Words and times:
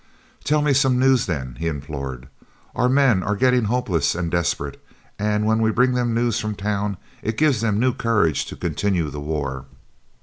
"Tell 0.43 0.63
me 0.63 0.73
some 0.73 0.97
news, 0.97 1.27
then," 1.27 1.57
he 1.59 1.67
implored. 1.67 2.27
"Our 2.73 2.89
men 2.89 3.21
are 3.21 3.35
getting 3.35 3.65
hopeless 3.65 4.15
and 4.15 4.31
desperate, 4.31 4.83
and 5.19 5.45
when 5.45 5.61
we 5.61 5.69
bring 5.69 5.91
them 5.93 6.15
news 6.15 6.39
from 6.39 6.55
town 6.55 6.97
it 7.21 7.37
gives 7.37 7.61
them 7.61 7.79
new 7.79 7.93
courage 7.93 8.45
to 8.47 8.55
continue 8.55 9.11
the 9.11 9.19
war." 9.21 9.65